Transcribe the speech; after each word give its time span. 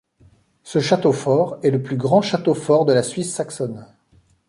Ce 0.63 0.79
château 0.79 1.13
fort 1.13 1.59
est 1.61 1.69
le 1.69 1.83
plus 1.83 1.95
grand 1.95 2.23
château 2.23 2.55
fort 2.55 2.85
de 2.85 2.93
la 2.93 3.03
Suisse 3.03 3.35
saxonne. 3.35 3.85